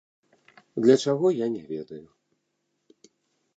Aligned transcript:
Для 0.85 0.95
чаго, 1.03 1.27
я 1.45 1.51
не 1.57 1.61
ведаю. 1.71 2.03